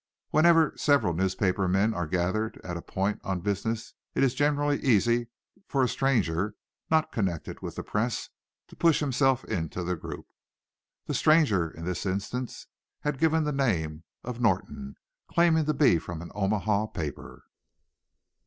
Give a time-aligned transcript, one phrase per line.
[0.31, 5.27] Wherever several newspaper men are gathered at a point on business it is generally easy
[5.67, 6.55] for a stranger,
[6.89, 8.29] not connected with the press,
[8.69, 10.25] to push himself into the group.
[11.05, 12.65] The stranger, in this instance,
[13.01, 14.95] had given the name of Norton,
[15.27, 17.43] claiming to be from an Omaha paper.